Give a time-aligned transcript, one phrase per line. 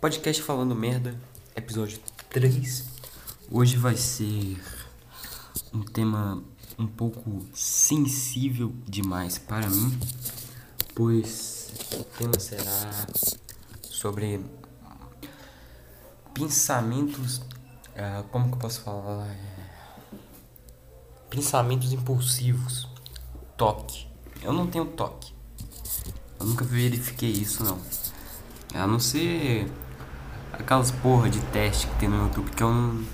[0.00, 1.20] Podcast Falando Merda,
[1.56, 1.98] episódio
[2.30, 2.84] 3.
[3.50, 4.56] Hoje vai ser
[5.74, 6.40] um tema
[6.78, 9.98] um pouco sensível demais para mim,
[10.94, 13.08] pois o tema será
[13.82, 14.40] sobre
[16.32, 17.38] pensamentos.
[17.38, 19.36] Uh, como que eu posso falar?
[21.28, 22.88] Pensamentos impulsivos.
[23.56, 24.06] Toque.
[24.42, 25.34] Eu não tenho toque.
[26.38, 27.80] Eu nunca verifiquei isso não.
[28.72, 29.68] A não ser
[30.58, 33.04] aquelas porra de teste que tem no YouTube que eu não,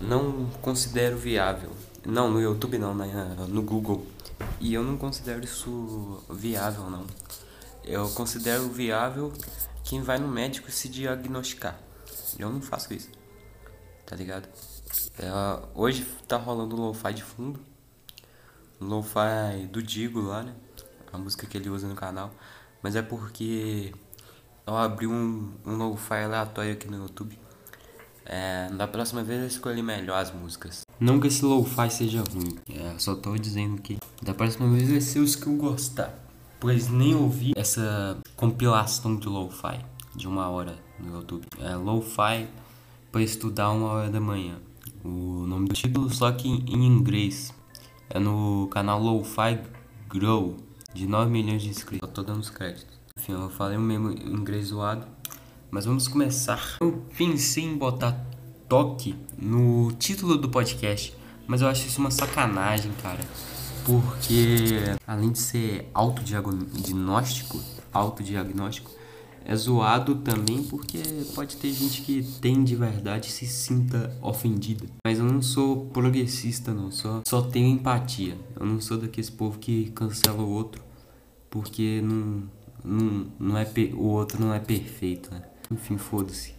[0.00, 1.70] não considero viável.
[2.04, 4.06] Não, no YouTube não, no Google.
[4.60, 7.06] E eu não considero isso viável não.
[7.84, 9.32] Eu considero viável
[9.82, 11.78] quem vai no médico se diagnosticar.
[12.38, 13.10] Eu não faço isso.
[14.06, 14.48] Tá ligado?
[15.18, 15.30] É,
[15.74, 17.60] hoje tá rolando lo-fi de fundo.
[18.80, 20.54] Lo-fi do Digo lá, né?
[21.12, 22.30] A música que ele usa no canal.
[22.82, 23.94] Mas é porque
[24.66, 27.38] eu abri um, um file aleatório aqui no YouTube.
[28.26, 30.82] É, da próxima vez eu escolhi melhor as músicas.
[30.98, 35.00] Não que esse lo-fi seja ruim, é, só tô dizendo que da próxima vez vai
[35.00, 36.18] ser os que eu gostar.
[36.58, 39.84] Pois nem ouvi essa compilação de lo-fi
[40.16, 41.46] de uma hora no YouTube.
[41.60, 42.48] É lo-fi
[43.12, 44.58] para estudar uma hora da manhã.
[45.04, 47.52] O nome do título só que em inglês.
[48.08, 49.60] É no canal Lo-Fi
[50.08, 50.56] Grow
[50.94, 52.08] de 9 milhões de inscritos.
[52.08, 53.03] Eu tô dando os créditos.
[53.24, 55.06] Enfim, eu falei o mesmo inglês zoado.
[55.70, 56.76] Mas vamos começar.
[56.78, 58.12] Eu pensei em botar
[58.68, 63.20] toque no título do podcast, mas eu acho isso uma sacanagem, cara.
[63.86, 67.58] Porque além de ser autodiagnóstico,
[67.92, 68.90] autodiagnóstico,
[69.44, 70.98] é zoado também porque
[71.34, 74.84] pode ter gente que tem de verdade e se sinta ofendida.
[75.02, 78.36] Mas eu não sou progressista não, só, só tenho empatia.
[78.58, 80.82] Eu não sou daqueles povo que cancela o outro
[81.54, 82.42] porque não,
[82.84, 85.42] não, não é o outro não é perfeito, né?
[85.70, 86.54] Enfim, foda-se.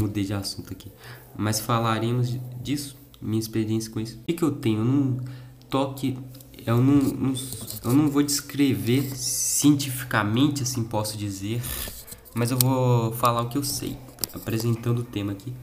[0.00, 0.92] Mudei de assunto aqui.
[1.36, 4.18] Mas falaremos disso, minha experiência com isso.
[4.18, 4.80] O que, que eu tenho?
[4.80, 5.20] Eu
[5.68, 6.18] toque.
[6.66, 7.34] Eu não, não,
[7.84, 11.62] eu não vou descrever cientificamente, assim posso dizer,
[12.34, 13.96] mas eu vou falar o que eu sei,
[14.34, 15.54] apresentando o tema aqui.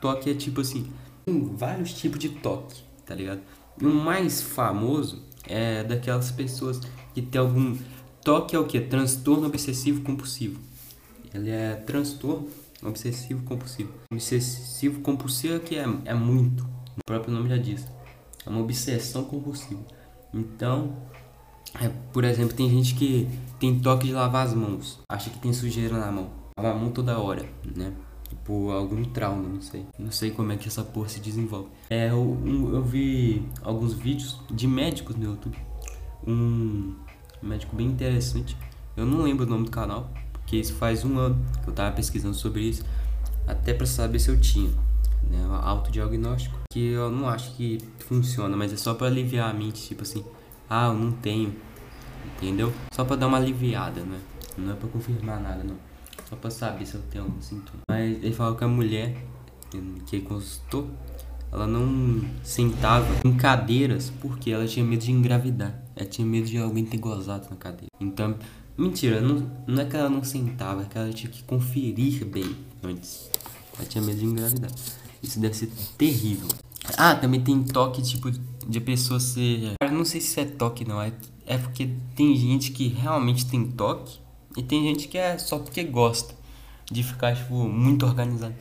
[0.00, 0.86] Toque é tipo assim,
[1.24, 3.40] tem vários tipos de toque, tá ligado?
[3.80, 6.80] E o mais famoso é daquelas pessoas
[7.12, 7.76] que tem algum
[8.26, 8.80] TOC é o que?
[8.80, 10.58] Transtorno obsessivo compulsivo.
[11.32, 12.48] Ele é transtorno
[12.82, 13.92] obsessivo compulsivo.
[14.12, 16.64] Obsessivo compulsivo é que é, é muito.
[16.96, 17.86] O próprio nome já diz.
[18.44, 19.80] É uma obsessão compulsiva.
[20.34, 20.96] Então,
[21.80, 23.28] é, por exemplo, tem gente que
[23.60, 24.98] tem toque de lavar as mãos.
[25.08, 26.28] Acha que tem sujeira na mão.
[26.58, 27.92] Lava a mão toda hora, né?
[28.44, 29.86] Por algum trauma, não sei.
[29.96, 31.68] Não sei como é que essa porra se desenvolve.
[31.88, 32.42] É, eu,
[32.74, 35.56] eu vi alguns vídeos de médicos no YouTube.
[36.26, 37.05] Um
[37.42, 38.56] um médico bem interessante.
[38.96, 41.94] Eu não lembro o nome do canal, porque isso faz um ano que eu tava
[41.94, 42.84] pesquisando sobre isso,
[43.46, 44.70] até para saber se eu tinha,
[45.30, 49.86] né, autodiagnóstico, que eu não acho que funciona, mas é só para aliviar a mente,
[49.86, 50.24] tipo assim,
[50.68, 51.54] ah, eu não tenho,
[52.36, 52.72] entendeu?
[52.92, 54.18] Só para dar uma aliviada, né?
[54.56, 55.76] Não é para confirmar nada, não.
[56.28, 57.80] Só para saber se eu tenho algum sintoma.
[57.88, 59.16] Mas ele falou que a mulher
[60.06, 60.90] que consultou,
[61.52, 65.85] ela não sentava em cadeiras porque ela tinha medo de engravidar.
[65.96, 67.90] Ela tinha medo de alguém ter gozado na cadeira.
[67.98, 68.36] Então,
[68.76, 72.54] mentira, não, não é que ela não sentava, é que ela tinha que conferir bem
[72.82, 73.30] antes.
[73.78, 74.70] Ela tinha medo de engravidar.
[75.22, 76.48] Isso deve ser terrível.
[76.96, 79.72] Ah, também tem toque, tipo, de pessoa ser.
[79.80, 81.00] Eu não sei se é toque, não.
[81.00, 81.12] É,
[81.46, 84.18] é porque tem gente que realmente tem toque
[84.56, 86.34] e tem gente que é só porque gosta
[86.90, 88.54] de ficar, tipo, muito organizado.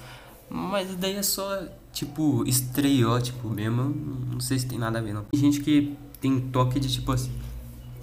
[0.49, 3.83] Mas daí é só, tipo, estereótipo mesmo.
[4.31, 5.25] Não sei se tem nada a ver, não.
[5.25, 7.31] Tem gente que tem toque de tipo assim.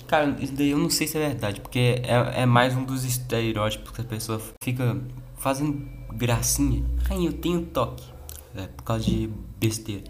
[0.06, 3.04] Cara, isso daí eu não sei se é verdade, porque é, é mais um dos
[3.04, 5.00] estereótipos que a pessoa fica
[5.38, 6.84] fazendo gracinha.
[7.10, 8.04] Ai, eu tenho toque.
[8.54, 10.04] É, por causa de besteira.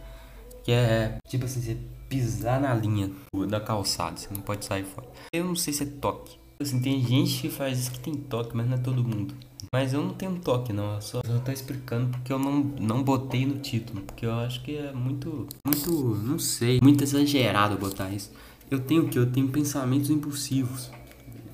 [0.64, 3.10] Que é tipo assim, você pisar na linha
[3.48, 5.06] da calçada, você não pode sair fora.
[5.32, 6.41] Eu não sei se é toque.
[6.62, 9.34] Assim, tem gente que faz isso que tem toque, mas não é todo mundo.
[9.72, 10.94] Mas eu não tenho toque, não.
[10.94, 14.02] Eu só, só tô explicando porque eu não, não botei no título.
[14.02, 15.90] Porque eu acho que é muito, muito,
[16.22, 18.30] não sei, muito exagerado botar isso.
[18.70, 19.18] Eu tenho o que?
[19.18, 20.90] Eu tenho pensamentos impulsivos.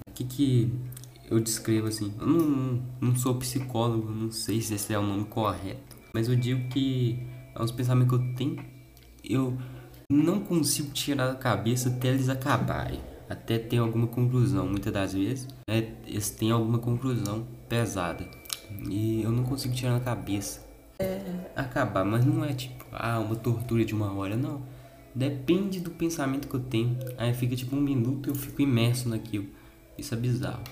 [0.08, 0.72] O que que
[1.30, 2.12] eu descrevo assim?
[2.20, 5.96] Eu não, não sou psicólogo, não sei se esse é o nome correto.
[6.12, 7.18] Mas eu digo que
[7.54, 8.56] é uns pensamentos que eu tenho.
[9.24, 9.56] Eu
[10.10, 15.48] não consigo tirar da cabeça até eles acabarem até tem alguma conclusão, muitas das vezes,
[15.68, 18.28] né, eles têm alguma conclusão pesada.
[18.88, 20.66] E eu não consigo tirar na cabeça.
[20.98, 21.20] É
[21.54, 24.62] acabar, mas não é tipo, ah, uma tortura de uma hora, não.
[25.14, 26.96] Depende do pensamento que eu tenho.
[27.16, 29.46] Aí fica tipo um minuto e eu fico imerso naquilo.
[29.96, 30.62] Isso é bizarro.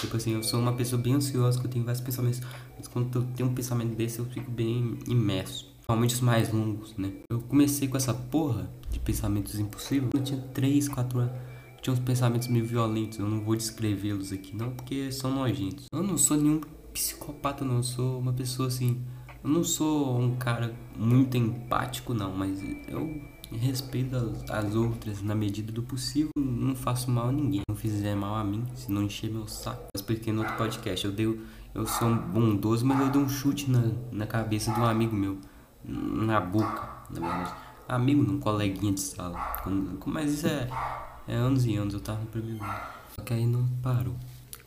[0.00, 2.40] Tipo assim, eu sou uma pessoa bem ansiosa, que eu tenho vários pensamentos.
[2.76, 5.70] Mas quando eu tenho um pensamento desse, eu fico bem imerso.
[5.74, 7.12] Principalmente os mais longos, né?
[7.30, 10.10] Eu comecei com essa porra de pensamentos impossíveis.
[10.14, 11.51] Eu tinha 3, 4 anos.
[11.82, 13.18] Tinha uns pensamentos meio violentos.
[13.18, 15.86] Eu não vou descrevê-los aqui, não, porque são nojentos.
[15.92, 16.60] Eu não sou nenhum
[16.92, 17.78] psicopata, não.
[17.78, 19.02] Eu sou uma pessoa assim.
[19.42, 23.20] Eu não sou um cara muito empático, não, mas eu
[23.50, 26.30] respeito as, as outras na medida do possível.
[26.38, 27.62] Não faço mal a ninguém.
[27.68, 29.82] Não fizer mal a mim, se não encher meu saco.
[29.82, 31.04] Eu expliquei no outro podcast.
[31.04, 31.40] Eu dei.
[31.74, 35.16] Eu sou um bondoso, mas eu dei um chute na, na cabeça de um amigo
[35.16, 35.38] meu.
[35.84, 37.54] Na boca, na verdade.
[37.88, 39.36] Amigo, num coleguinha de sala.
[40.06, 40.68] Mas isso é,
[41.26, 41.94] é anos e anos.
[41.94, 42.80] Eu tava no primeiro ano.
[43.14, 44.16] Só que aí não parou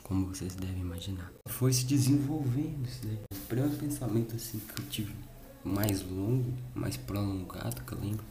[0.04, 1.31] como vocês devem imaginar.
[1.48, 3.19] Foi se desenvolvendo isso daí.
[3.34, 5.16] O primeiro pensamento assim que eu tive
[5.63, 8.24] mais longo, mais prolongado, que eu lembro,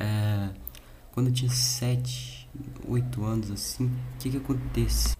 [0.00, 0.50] é
[1.12, 2.48] quando eu tinha 7,
[2.86, 5.16] 8 anos assim, o que que acontece?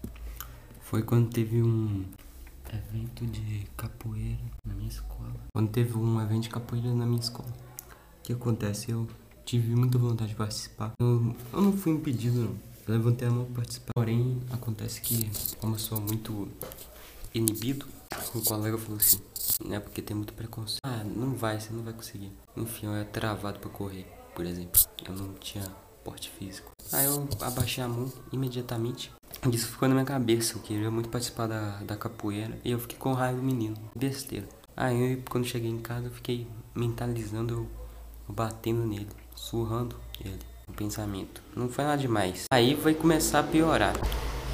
[0.81, 2.05] Foi quando teve um
[2.71, 5.33] evento de capoeira na minha escola.
[5.53, 7.49] Quando teve um evento de capoeira na minha escola.
[7.49, 8.91] O que acontece?
[8.91, 9.07] Eu
[9.47, 10.91] tive muita vontade de participar.
[10.99, 13.91] Eu, eu não fui impedido não eu levantei a mão para participar.
[13.95, 15.29] Porém, acontece que,
[15.59, 16.47] como eu sou muito
[17.33, 17.85] inibido,
[18.33, 19.19] o colega falou assim,
[19.65, 19.79] né?
[19.79, 20.79] Porque tem muito preconceito.
[20.83, 22.31] Ah, não vai, você não vai conseguir.
[22.55, 24.79] Enfim, eu era travado para correr, por exemplo.
[25.05, 25.63] Eu não tinha
[26.03, 26.71] porte físico.
[26.93, 29.11] Aí eu abaixei a mão imediatamente.
[29.51, 30.55] Isso ficou na minha cabeça.
[30.55, 32.57] Eu queria muito participar da, da capoeira.
[32.63, 33.75] E eu fiquei com raiva do menino.
[33.93, 34.47] Besteira.
[34.77, 37.67] Aí eu, quando cheguei em casa, eu fiquei mentalizando, eu,
[38.29, 41.41] eu batendo nele, surrando ele o pensamento.
[41.55, 42.45] Não foi nada demais.
[42.51, 43.95] Aí vai começar a piorar.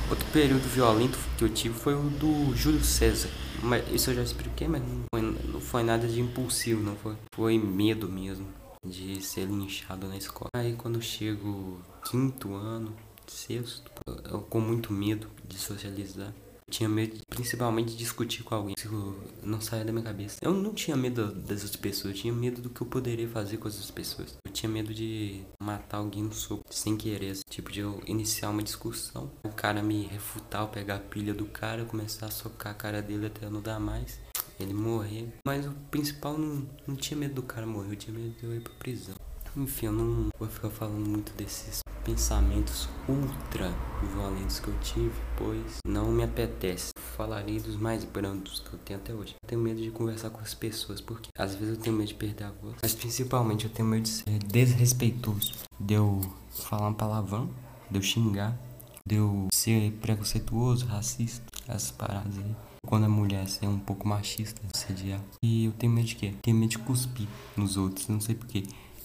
[0.10, 3.30] Outro período violento que eu tive foi o do Júlio César.
[3.64, 7.16] Mas isso eu já expliquei, mas não foi, não foi nada de impulsivo, não foi.
[7.34, 8.46] Foi medo mesmo
[8.86, 10.52] de ser linchado na escola.
[10.54, 12.94] Aí quando eu chego quinto ano,
[13.26, 13.90] sexto,
[14.30, 16.34] eu com muito medo de socializar
[16.74, 18.74] tinha medo, principalmente, de discutir com alguém.
[18.76, 20.40] Isso não saia da minha cabeça.
[20.42, 23.58] Eu não tinha medo das outras pessoas, eu tinha medo do que eu poderia fazer
[23.58, 24.36] com as outras pessoas.
[24.44, 27.38] Eu tinha medo de matar alguém no soco, sem querer.
[27.48, 31.46] Tipo, de eu iniciar uma discussão, o cara me refutar, eu pegar a pilha do
[31.46, 34.20] cara, começar a socar a cara dele até não dar mais.
[34.60, 35.32] Ele morrer.
[35.46, 38.56] Mas o principal não, não tinha medo do cara morrer, eu tinha medo de eu
[38.56, 39.16] ir pra prisão.
[39.56, 45.78] Enfim, eu não vou ficar falando muito desses pensamentos ultra violentos que eu tive, pois
[45.86, 46.92] não me apetece.
[47.16, 49.36] Falarei dos mais brandos que eu tenho até hoje.
[49.42, 52.16] Eu tenho medo de conversar com as pessoas, porque às vezes eu tenho medo de
[52.16, 56.94] perder a voz, mas principalmente eu tenho medo de ser desrespeitoso, de eu falar um
[56.94, 57.50] palavrão,
[57.90, 58.58] de eu xingar,
[59.06, 62.56] de eu ser preconceituoso, racista, essas paradas aí.
[62.86, 65.22] Quando a mulher ser um pouco machista, sediar.
[65.42, 66.34] E eu tenho medo de quê?
[66.42, 68.64] Tenho medo de cuspir nos outros, não sei porquê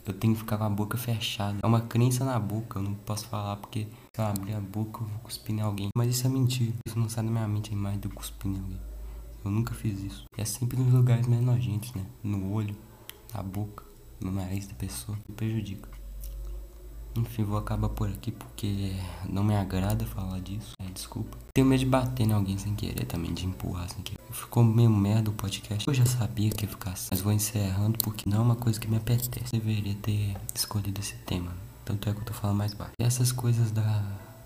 [0.09, 1.59] eu tenho que ficar com a boca fechada.
[1.63, 5.03] É uma crença na boca, eu não posso falar porque se eu abrir a boca
[5.03, 5.89] eu vou cuspir em alguém.
[5.95, 6.75] Mas isso é mentira.
[6.87, 8.81] Isso não sai da minha mente a imagem de cuspir em alguém.
[9.45, 10.25] Eu nunca fiz isso.
[10.37, 12.05] É sempre nos lugares mais nojentos, né?
[12.23, 12.75] No olho,
[13.35, 13.85] na boca,
[14.21, 15.17] no nariz da pessoa.
[15.29, 15.89] Me prejudica.
[17.17, 18.95] Enfim, vou acabar por aqui porque
[19.29, 20.73] não me agrada falar disso.
[20.81, 21.37] É, desculpa.
[21.53, 24.18] Tenho medo de bater em alguém sem querer também, de empurrar sem querer.
[24.39, 25.87] Ficou meio merda o podcast.
[25.87, 28.79] Eu já sabia que ia ficar assim, mas vou encerrando porque não é uma coisa
[28.79, 29.57] que me apetece.
[29.57, 31.53] Eu deveria ter escolhido esse tema.
[31.85, 32.93] Tanto é que eu tô falando mais baixo.
[33.01, 34.03] E essas coisas da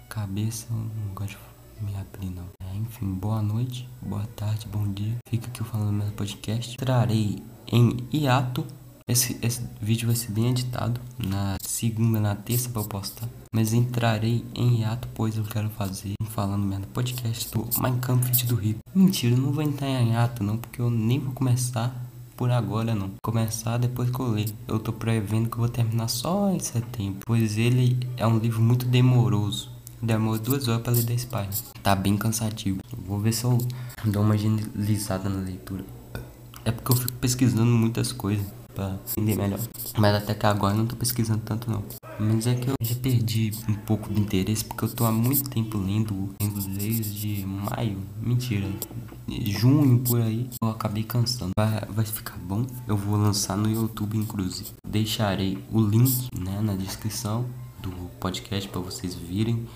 [0.08, 1.38] cabeça eu não gosto
[1.78, 2.48] de me abrir, não.
[2.64, 5.16] É, enfim, boa noite, boa tarde, bom dia.
[5.28, 6.76] Fica aqui falando meu podcast.
[6.78, 8.66] Trarei em hiato
[9.06, 13.28] esse, esse vídeo vai ser bem editado na segunda, na terça para eu postar.
[13.52, 18.78] Mas entrarei em hiato, pois eu quero fazer, falando mesmo, podcast do Minecraft do Rio.
[18.94, 21.94] Mentira, eu não vou entrar em hiato não, porque eu nem vou começar
[22.36, 23.10] por agora não.
[23.22, 24.52] Começar depois que eu ler.
[24.66, 28.60] Eu tô prevendo que eu vou terminar só em setembro, pois ele é um livro
[28.60, 29.70] muito demoroso.
[30.00, 31.64] Demorou duas horas para ler 10 páginas.
[31.82, 32.80] Tá bem cansativo.
[33.06, 33.58] Vou ver se eu
[34.04, 35.84] dou uma agilizada na leitura.
[36.64, 39.60] É porque eu fico pesquisando muitas coisas pra entender melhor.
[39.98, 41.82] Mas até que agora eu não tô pesquisando tanto não.
[42.18, 45.48] Mas é que eu já perdi um pouco de interesse porque eu tô há muito
[45.48, 48.68] tempo lendo, lendo desde maio, mentira,
[49.28, 50.48] junho por aí.
[50.62, 51.52] Eu acabei cansando.
[51.56, 52.66] Vai, vai ficar bom.
[52.86, 54.70] Eu vou lançar no YouTube inclusive.
[54.86, 57.46] Deixarei o link né, na descrição
[57.80, 59.66] do podcast para vocês virem,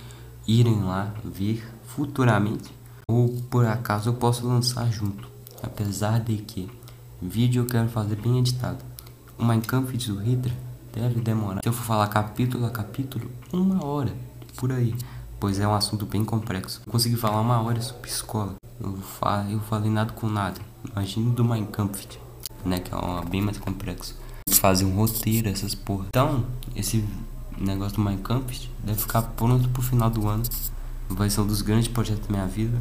[0.46, 2.70] irem lá ver futuramente.
[3.08, 5.28] Ou por acaso eu posso lançar junto.
[5.62, 6.68] Apesar de que
[7.20, 8.78] Vídeo eu quero fazer bem editado.
[9.38, 10.52] O Minecraft do Hydra
[10.92, 14.12] deve demorar, se eu for falar capítulo a capítulo, uma hora,
[14.56, 14.94] por aí.
[15.40, 16.82] Pois é um assunto bem complexo.
[16.86, 18.54] Eu consegui falar uma hora sobre escola.
[18.78, 20.60] Eu, fa eu falei nada com nada.
[20.92, 22.18] Imagina do Minecraft,
[22.64, 22.80] né?
[22.80, 24.14] Que é uma, bem mais complexo.
[24.50, 26.06] Fazer um roteiro, essas porra.
[26.08, 26.44] Então,
[26.74, 27.02] esse
[27.58, 30.42] negócio do Minecraft deve ficar pronto pro final do ano.
[31.08, 32.80] Vai ser um dos grandes projetos da minha vida.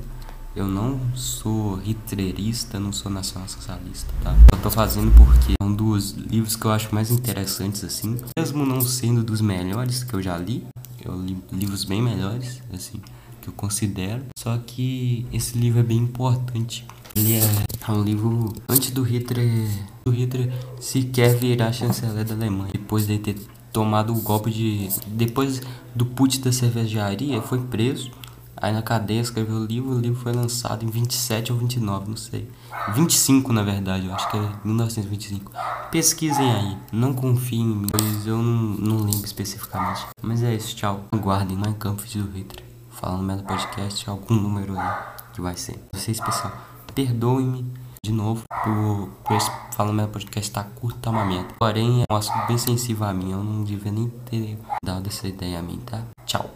[0.55, 4.33] Eu não sou hitlerista, não sou nacional-socialista, tá?
[4.53, 8.17] Eu tô fazendo porque é um dos livros que eu acho mais interessantes, assim.
[8.39, 10.65] Mesmo não sendo dos melhores que eu já li,
[11.03, 13.01] eu li livros bem melhores, assim,
[13.41, 14.24] que eu considero.
[14.38, 16.85] Só que esse livro é bem importante.
[17.17, 17.41] Ele é,
[17.85, 19.67] é um livro antes do Hitler,
[20.05, 23.35] do Hitler sequer virar chanceler da Alemanha, depois de ter
[23.74, 24.88] tomado o golpe de.
[25.05, 25.62] Depois
[25.93, 28.09] do put da cervejaria, foi preso
[28.57, 32.17] Aí na cadeia escreveu o livro, o livro foi lançado em 27 ou 29, não
[32.17, 32.50] sei.
[32.93, 35.51] 25 na verdade, eu acho que é 1925.
[35.91, 40.05] Pesquisem aí, não confiem em mim, pois eu não, não lembro especificamente.
[40.21, 41.05] Mas é isso, tchau.
[41.12, 42.65] Aguardem no Camp do Hitler.
[42.89, 44.95] Falando no podcast, algum número aí
[45.33, 45.77] que vai ser.
[45.93, 46.53] Vocês, pessoal,
[46.93, 47.65] perdoem-me
[48.05, 51.53] de novo por, por esse Falando Merda Podcast tá curto, tá uma merda.
[51.59, 55.27] Porém, é um assunto bem sensível a mim, eu não devia nem ter dado essa
[55.27, 56.01] ideia a mim, tá?
[56.25, 56.50] Tchau.